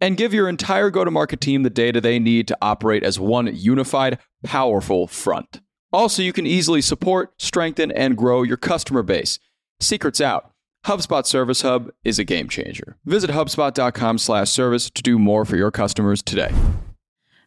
[0.00, 3.18] And give your entire go to market team the data they need to operate as
[3.18, 5.60] one unified, powerful front.
[5.92, 9.38] Also, you can easily support, strengthen, and grow your customer base.
[9.80, 10.52] Secrets out.
[10.86, 12.96] HubSpot Service Hub is a game changer.
[13.04, 16.52] Visit hubspot.com/service to do more for your customers today.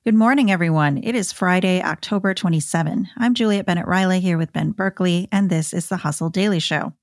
[0.04, 0.98] Good morning, everyone.
[0.98, 3.08] It is Friday, October 27.
[3.18, 6.94] I'm Juliet Bennett Rylah here with Ben Berkley, and this is the Hustle Daily Show.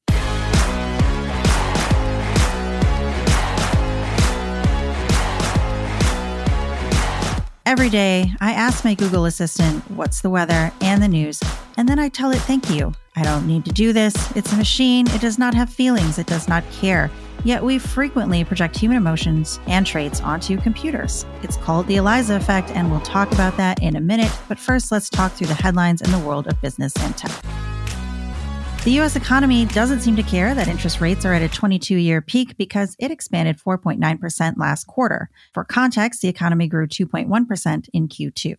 [7.68, 11.38] Every day, I ask my Google Assistant what's the weather and the news,
[11.76, 12.94] and then I tell it thank you.
[13.14, 14.14] I don't need to do this.
[14.34, 15.06] It's a machine.
[15.10, 16.18] It does not have feelings.
[16.18, 17.10] It does not care.
[17.44, 21.26] Yet we frequently project human emotions and traits onto computers.
[21.42, 24.32] It's called the Eliza effect, and we'll talk about that in a minute.
[24.48, 27.30] But first, let's talk through the headlines in the world of business and tech.
[28.88, 32.22] The US economy doesn't seem to care that interest rates are at a 22 year
[32.22, 35.28] peak because it expanded 4.9% last quarter.
[35.52, 38.54] For context, the economy grew 2.1% in Q2.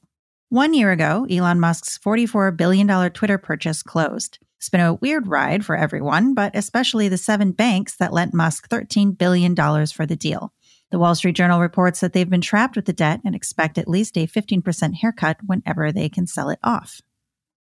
[0.49, 4.37] One year ago, Elon Musk's $44 billion Twitter purchase closed.
[4.59, 8.69] It's been a weird ride for everyone, but especially the seven banks that lent Musk
[8.69, 10.53] $13 billion for the deal.
[10.91, 13.87] The Wall Street Journal reports that they've been trapped with the debt and expect at
[13.87, 17.01] least a 15% haircut whenever they can sell it off.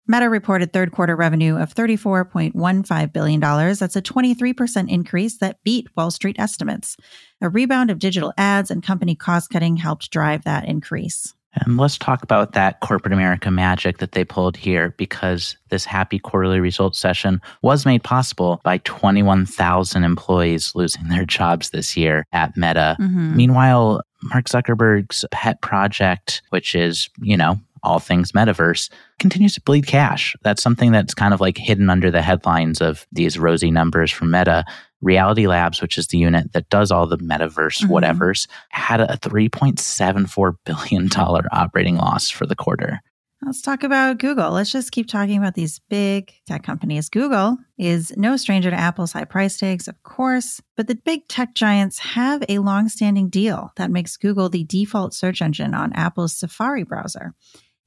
[0.07, 3.39] Meta reported third quarter revenue of $34.15 billion.
[3.39, 6.95] That's a 23% increase that beat Wall Street estimates.
[7.41, 11.33] A rebound of digital ads and company cost cutting helped drive that increase.
[11.65, 16.19] And let's talk about that corporate America magic that they pulled here because this happy
[16.19, 22.55] quarterly results session was made possible by 21,000 employees losing their jobs this year at
[22.55, 22.95] Meta.
[22.99, 23.35] Mm-hmm.
[23.35, 29.87] Meanwhile, Mark Zuckerberg's pet project, which is, you know, all things metaverse, continues to bleed
[29.87, 30.35] cash.
[30.43, 34.31] That's something that's kind of like hidden under the headlines of these rosy numbers from
[34.31, 34.65] Meta.
[34.99, 37.93] Reality Labs, which is the unit that does all the metaverse mm-hmm.
[37.93, 41.07] whatevers, had a $3.74 billion
[41.51, 42.99] operating loss for the quarter.
[43.45, 44.51] Let's talk about Google.
[44.51, 47.07] Let's just keep talking about these big tech companies.
[47.07, 51.53] Google is no stranger to Apple's high price tags, of course, but the big tech
[51.53, 56.35] giants have a long standing deal that makes Google the default search engine on Apple's
[56.35, 57.35] Safari browser.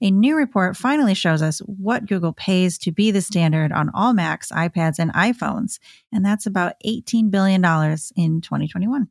[0.03, 4.15] A new report finally shows us what Google pays to be the standard on all
[4.15, 5.78] Macs, iPads, and iPhones,
[6.11, 7.62] and that's about $18 billion
[8.16, 9.09] in 2021.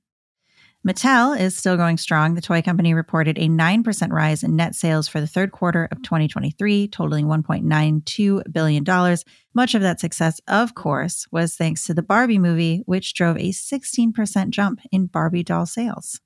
[0.88, 2.34] Mattel is still going strong.
[2.34, 6.02] The toy company reported a 9% rise in net sales for the third quarter of
[6.02, 9.18] 2023, totaling $1.92 billion.
[9.54, 13.52] Much of that success, of course, was thanks to the Barbie movie, which drove a
[13.52, 16.22] 16% jump in Barbie doll sales.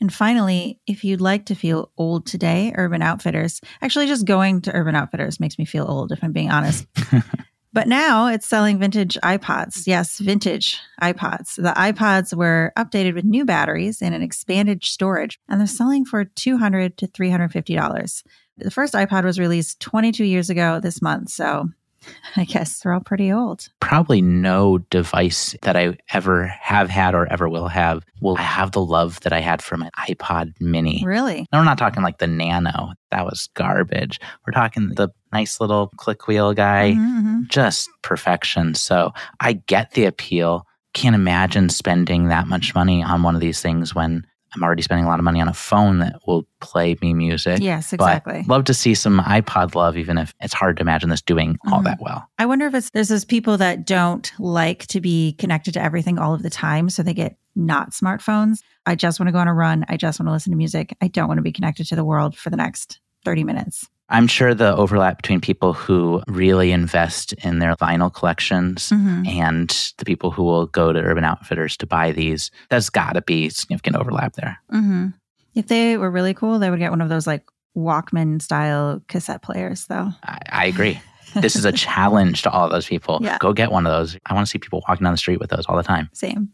[0.00, 4.72] And finally, if you'd like to feel old today, Urban Outfitters, actually just going to
[4.72, 6.86] Urban Outfitters makes me feel old, if I'm being honest.
[7.72, 9.86] but now it's selling vintage iPods.
[9.86, 11.56] Yes, vintage iPods.
[11.56, 16.24] The iPods were updated with new batteries and an expanded storage, and they're selling for
[16.24, 18.22] 200 to $350.
[18.56, 21.68] The first iPod was released 22 years ago this month, so
[22.36, 23.68] I guess they're all pretty old.
[23.80, 28.84] Probably no device that I ever have had or ever will have will have the
[28.84, 31.02] love that I had from an iPod mini.
[31.04, 31.46] Really?
[31.52, 32.92] No, we're not talking like the Nano.
[33.10, 34.20] That was garbage.
[34.46, 37.40] We're talking the nice little click wheel guy, mm-hmm, mm-hmm.
[37.48, 38.74] just perfection.
[38.74, 40.66] So I get the appeal.
[40.92, 45.04] Can't imagine spending that much money on one of these things when I'm already spending
[45.04, 47.60] a lot of money on a phone that will play me music.
[47.60, 48.44] Yes, exactly.
[48.48, 51.72] Love to see some iPod love, even if it's hard to imagine this doing mm-hmm.
[51.72, 52.28] all that well.
[52.38, 56.18] I wonder if it's there's those people that don't like to be connected to everything
[56.18, 58.58] all of the time, so they get not smartphones.
[58.86, 59.84] I just want to go on a run.
[59.88, 60.96] I just want to listen to music.
[61.00, 63.88] I don't want to be connected to the world for the next 30 minutes.
[64.10, 69.26] I'm sure the overlap between people who really invest in their vinyl collections mm-hmm.
[69.26, 69.68] and
[69.98, 73.48] the people who will go to Urban Outfitters to buy these, there's got to be
[73.48, 74.58] significant overlap there.
[74.72, 75.08] Mm-hmm.
[75.54, 77.44] If they were really cool, they would get one of those like
[77.76, 80.10] Walkman style cassette players, though.
[80.24, 81.00] I, I agree.
[81.34, 83.20] this is a challenge to all those people.
[83.22, 83.38] Yeah.
[83.38, 84.16] Go get one of those.
[84.26, 86.10] I want to see people walking down the street with those all the time.
[86.12, 86.50] Same.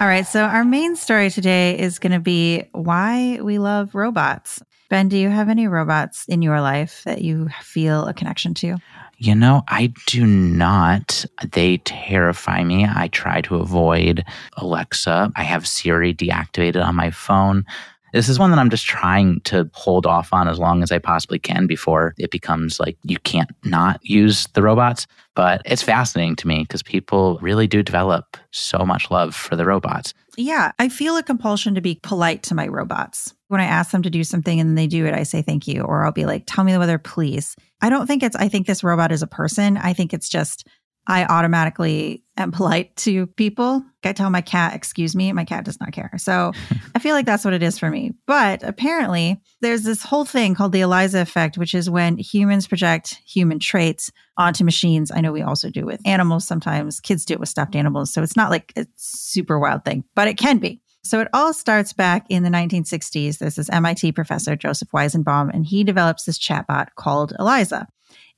[0.00, 0.24] All right.
[0.24, 4.62] So, our main story today is going to be why we love robots.
[4.88, 8.76] Ben, do you have any robots in your life that you feel a connection to?
[9.16, 11.24] You know, I do not.
[11.50, 12.86] They terrify me.
[12.86, 14.24] I try to avoid
[14.56, 15.32] Alexa.
[15.34, 17.66] I have Siri deactivated on my phone.
[18.12, 20.98] This is one that I'm just trying to hold off on as long as I
[20.98, 25.06] possibly can before it becomes like you can't not use the robots.
[25.34, 29.64] But it's fascinating to me because people really do develop so much love for the
[29.64, 30.12] robots.
[30.36, 33.34] Yeah, I feel a compulsion to be polite to my robots.
[33.46, 35.82] When I ask them to do something and they do it, I say thank you,
[35.82, 37.56] or I'll be like, tell me the weather, please.
[37.80, 39.76] I don't think it's, I think this robot is a person.
[39.76, 40.66] I think it's just
[41.08, 43.82] I automatically am polite to people.
[44.04, 46.12] I tell my cat, excuse me, my cat does not care.
[46.18, 46.52] So
[46.94, 48.12] I feel like that's what it is for me.
[48.26, 53.20] But apparently, there's this whole thing called the Eliza effect, which is when humans project
[53.26, 55.10] human traits onto machines.
[55.10, 57.00] I know we also do with animals sometimes.
[57.00, 58.12] Kids do it with stuffed animals.
[58.12, 60.80] So it's not like a super wild thing, but it can be.
[61.04, 63.38] So it all starts back in the 1960s.
[63.38, 67.86] There's this MIT professor, Joseph Weizenbaum, and he develops this chatbot called Eliza.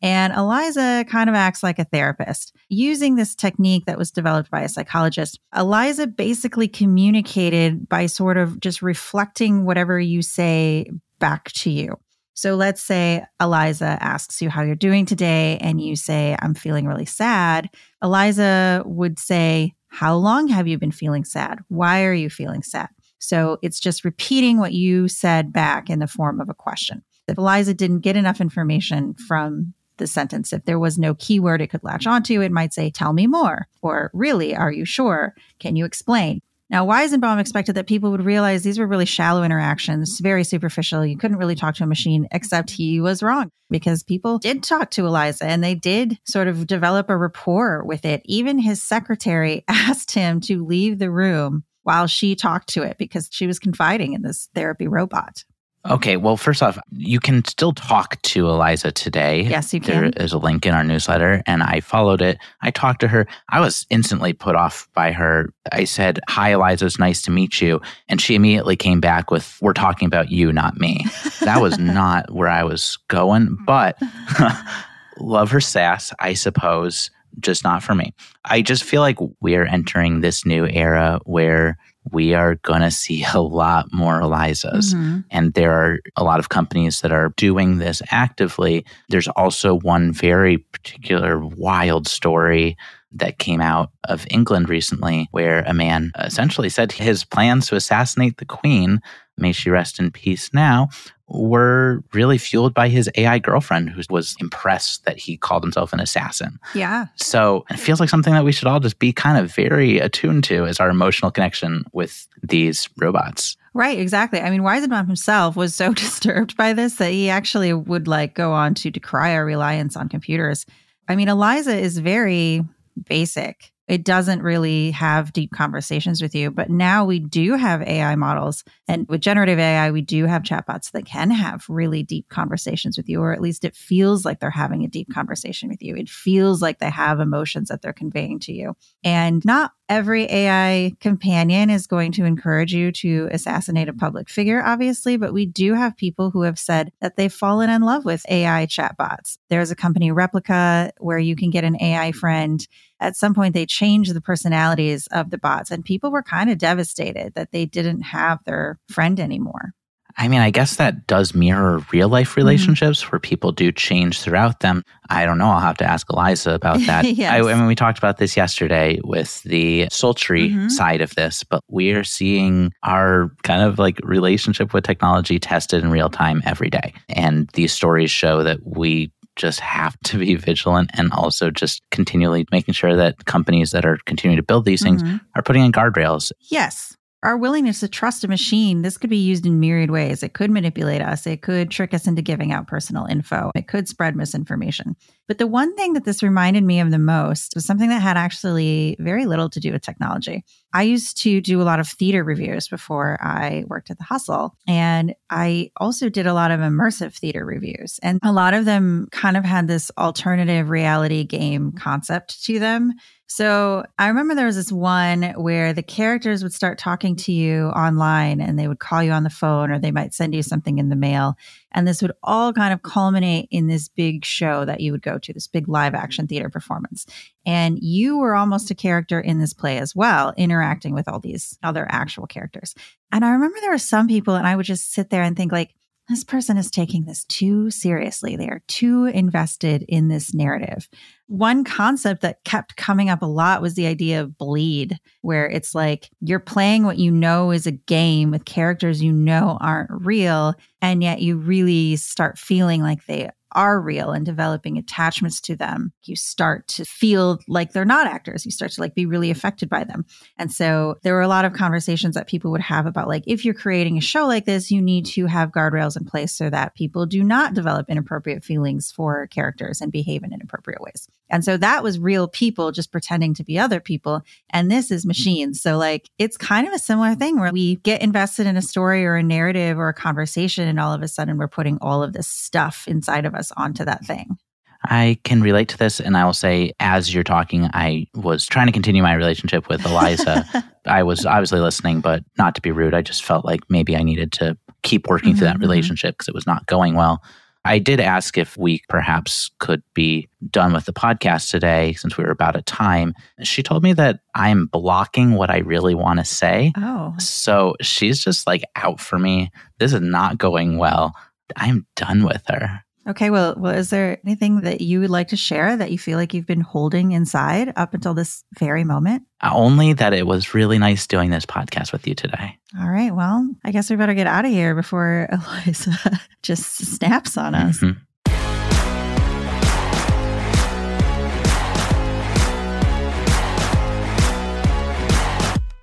[0.03, 2.55] And Eliza kind of acts like a therapist.
[2.69, 8.61] Using this technique that was developed by a psychologist, Eliza basically communicated by sort of
[8.61, 11.99] just reflecting whatever you say back to you.
[12.35, 16.87] So let's say Eliza asks you how you're doing today, and you say, I'm feeling
[16.87, 17.69] really sad.
[18.03, 21.59] Eliza would say, How long have you been feeling sad?
[21.69, 22.89] Why are you feeling sad?
[23.21, 27.03] So it's just repeating what you said back in the form of a question.
[27.29, 30.53] If Eliza didn't get enough information from the sentence.
[30.53, 33.69] If there was no keyword it could latch onto, it might say, Tell me more,
[33.81, 35.35] or Really, are you sure?
[35.61, 36.41] Can you explain?
[36.69, 41.05] Now, Weizenbaum expected that people would realize these were really shallow interactions, very superficial.
[41.05, 44.93] You couldn't really talk to a machine, except he was wrong because people did talk
[44.93, 48.23] to Eliza and they did sort of develop a rapport with it.
[48.25, 53.29] Even his secretary asked him to leave the room while she talked to it because
[53.31, 55.45] she was confiding in this therapy robot.
[55.89, 59.43] Okay, well, first off, you can still talk to Eliza today.
[59.43, 60.11] Yes, you can.
[60.11, 62.37] There is a link in our newsletter, and I followed it.
[62.61, 63.27] I talked to her.
[63.49, 65.55] I was instantly put off by her.
[65.73, 67.81] I said, Hi, Eliza, it's nice to meet you.
[68.11, 71.07] And she immediately came back with, We're talking about you, not me.
[71.41, 73.99] that was not where I was going, but
[75.19, 78.15] love her sass, I suppose, just not for me.
[78.45, 81.79] I just feel like we are entering this new era where
[82.13, 84.95] we are going to see a lot more Elizas.
[84.95, 85.21] Mm-hmm.
[85.31, 88.85] And there are a lot of companies that are doing this actively.
[89.09, 92.77] There's also one very particular wild story
[93.13, 97.77] that came out of England recently where a man uh, essentially said his plans to
[97.77, 99.01] assassinate the queen,
[99.37, 100.89] may she rest in peace now,
[101.31, 106.01] were really fueled by his AI girlfriend who was impressed that he called himself an
[106.01, 106.59] assassin.
[106.75, 107.07] Yeah.
[107.17, 110.45] So it feels like something that we should all just be kind of very attuned
[110.45, 113.57] to is our emotional connection with these robots.
[113.73, 114.41] Right, exactly.
[114.41, 118.53] I mean, Weizenbaum himself was so disturbed by this that he actually would like go
[118.53, 120.67] on to decry our reliance on computers.
[121.09, 122.65] I mean, Eliza is very
[123.09, 126.53] basic it doesn't really have deep conversations with you.
[126.53, 128.63] But now we do have AI models.
[128.87, 133.09] And with generative AI, we do have chatbots that can have really deep conversations with
[133.09, 135.97] you, or at least it feels like they're having a deep conversation with you.
[135.97, 138.77] It feels like they have emotions that they're conveying to you.
[139.03, 144.63] And not every AI companion is going to encourage you to assassinate a public figure,
[144.65, 148.25] obviously, but we do have people who have said that they've fallen in love with
[148.31, 149.39] AI chatbots.
[149.49, 152.65] There's a company, Replika, where you can get an AI friend
[153.01, 156.59] at some point they changed the personalities of the bots and people were kind of
[156.59, 159.73] devastated that they didn't have their friend anymore.
[160.17, 162.41] I mean, I guess that does mirror real life mm-hmm.
[162.41, 163.11] relationships mm-hmm.
[163.11, 164.83] where people do change throughout them.
[165.09, 165.49] I don't know.
[165.49, 167.05] I'll have to ask Eliza about that.
[167.17, 167.33] yes.
[167.33, 170.69] I, I, mean, we talked about this yesterday with the sultry mm-hmm.
[170.69, 175.83] side of this, but we are seeing our kind of like relationship with technology tested
[175.83, 176.93] in real time every day.
[177.09, 182.47] And these stories show that we just have to be vigilant and also just continually
[182.53, 185.17] making sure that companies that are continuing to build these things mm-hmm.
[185.35, 186.31] are putting in guardrails.
[186.51, 190.23] Yes our willingness to trust a machine, this could be used in myriad ways.
[190.23, 191.27] It could manipulate us.
[191.27, 193.51] It could trick us into giving out personal info.
[193.55, 194.97] It could spread misinformation.
[195.29, 198.17] But the one thing that this reminded me of the most was something that had
[198.17, 200.45] actually very little to do with technology.
[200.73, 204.57] I used to do a lot of theater reviews before I worked at the Hustle.
[204.67, 208.01] And I also did a lot of immersive theater reviews.
[208.03, 212.95] And a lot of them kind of had this alternative reality game concept to them
[213.31, 217.67] so I remember there was this one where the characters would start talking to you
[217.67, 220.79] online and they would call you on the phone or they might send you something
[220.79, 221.37] in the mail.
[221.71, 225.17] And this would all kind of culminate in this big show that you would go
[225.17, 227.07] to, this big live action theater performance.
[227.47, 231.57] And you were almost a character in this play as well, interacting with all these
[231.63, 232.75] other actual characters.
[233.13, 235.53] And I remember there were some people, and I would just sit there and think,
[235.53, 235.73] like,
[236.11, 238.37] this person is taking this too seriously.
[238.37, 240.89] They are too invested in this narrative.
[241.29, 245.73] One concept that kept coming up a lot was the idea of bleed, where it's
[245.73, 250.55] like you're playing what you know is a game with characters you know aren't real,
[250.83, 255.93] and yet you really start feeling like they are real and developing attachments to them,
[256.05, 258.45] you start to feel like they're not actors.
[258.45, 259.37] You start to like be really mm-hmm.
[259.37, 260.05] affected by them.
[260.39, 263.45] And so there were a lot of conversations that people would have about like, if
[263.45, 266.75] you're creating a show like this, you need to have guardrails in place so that
[266.75, 271.09] people do not develop inappropriate feelings for characters and behave in inappropriate ways.
[271.29, 274.23] And so that was real people just pretending to be other people.
[274.51, 275.09] And this is mm-hmm.
[275.09, 275.61] machines.
[275.61, 279.07] So like, it's kind of a similar thing where we get invested in a story
[279.07, 282.13] or a narrative or a conversation and all of a sudden we're putting all of
[282.13, 284.39] this stuff inside of us us onto that thing.
[284.85, 286.01] I can relate to this.
[286.01, 289.85] And I will say, as you're talking, I was trying to continue my relationship with
[289.85, 290.47] Eliza.
[290.87, 292.95] I was obviously listening, but not to be rude.
[292.95, 295.63] I just felt like maybe I needed to keep working mm-hmm, through that mm-hmm.
[295.63, 297.23] relationship because it was not going well.
[297.65, 302.25] I did ask if we perhaps could be done with the podcast today since we
[302.25, 303.13] were about at time.
[303.43, 306.73] She told me that I'm blocking what I really want to say.
[306.79, 307.15] Oh.
[307.19, 309.51] So she's just like out for me.
[309.79, 311.15] This is not going well.
[311.55, 312.83] I'm done with her.
[313.09, 316.19] Okay, well, well, is there anything that you would like to share that you feel
[316.19, 319.23] like you've been holding inside up until this very moment?
[319.41, 322.59] Uh, only that it was really nice doing this podcast with you today.
[322.79, 327.39] All right, well, I guess we better get out of here before Eliza just snaps
[327.39, 327.79] on us.
[327.79, 328.01] Mm-hmm.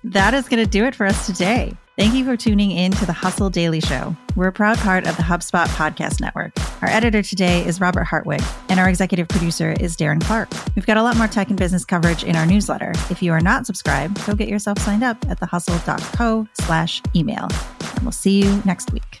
[0.04, 1.76] That is going to do it for us today.
[1.98, 4.14] Thank you for tuning in to the Hustle Daily Show.
[4.36, 6.52] We're a proud part of the HubSpot Podcast Network.
[6.80, 10.48] Our editor today is Robert Hartwig, and our executive producer is Darren Clarke.
[10.76, 12.92] We've got a lot more tech and business coverage in our newsletter.
[13.10, 17.48] If you are not subscribed, go get yourself signed up at thehustle.co slash email.
[17.80, 19.20] And we'll see you next week.